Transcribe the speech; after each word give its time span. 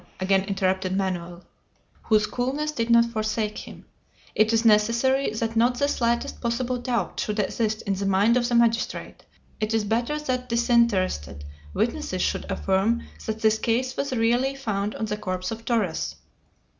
again 0.19 0.43
interrupted 0.45 0.97
Manoel, 0.97 1.43
whose 2.01 2.25
coolness 2.25 2.71
did 2.71 2.89
not 2.89 3.05
forsake 3.05 3.55
him. 3.59 3.85
"It 4.33 4.51
is 4.51 4.65
necessary 4.65 5.29
that 5.29 5.55
not 5.55 5.77
the 5.77 5.87
slightest 5.87 6.41
possible 6.41 6.79
doubt 6.79 7.19
should 7.19 7.37
exist 7.37 7.83
in 7.83 7.93
the 7.93 8.07
mind 8.07 8.35
of 8.35 8.49
the 8.49 8.55
magistrate! 8.55 9.23
It 9.59 9.75
is 9.75 9.83
better 9.83 10.17
that 10.19 10.49
disinterested 10.49 11.45
witnesses 11.75 12.23
should 12.23 12.49
affirm 12.51 13.03
that 13.27 13.41
this 13.41 13.59
case 13.59 13.95
was 13.95 14.11
really 14.11 14.55
found 14.55 14.95
on 14.95 15.05
the 15.05 15.17
corpse 15.17 15.51
of 15.51 15.65
Torres!" 15.65 16.15